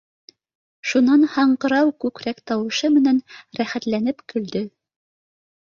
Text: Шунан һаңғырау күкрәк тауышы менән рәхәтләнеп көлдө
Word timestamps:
Шунан 0.91 1.25
һаңғырау 1.33 1.91
күкрәк 2.07 2.41
тауышы 2.53 2.93
менән 2.97 3.21
рәхәтләнеп 3.61 4.27
көлдө 4.35 4.67